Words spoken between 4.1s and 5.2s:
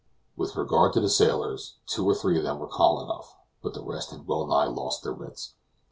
well nigh lost their